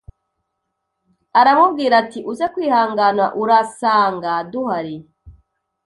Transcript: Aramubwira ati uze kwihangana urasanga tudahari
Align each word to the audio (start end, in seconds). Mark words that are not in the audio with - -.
Aramubwira 1.39 1.93
ati 2.03 2.19
uze 2.31 2.45
kwihangana 2.53 3.25
urasanga 3.41 4.31
tudahari 4.51 4.95